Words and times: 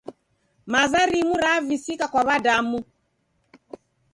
Maza 0.71 1.01
rimu 1.11 1.35
revisika 1.45 2.05
kwa 2.11 2.21
w'adamu. 2.27 2.79